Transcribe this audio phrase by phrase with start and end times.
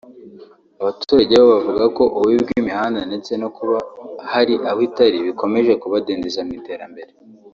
[0.81, 3.77] Abaturage bo bavuga ko ububi bw’imihanda ndetse no kuba
[4.31, 7.11] hari aho itari bikomeje kubadindiza mu iterambere